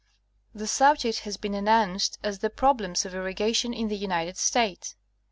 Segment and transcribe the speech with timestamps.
[0.55, 4.95] The subject has been announced as the "Problems of Irri gation in the United States."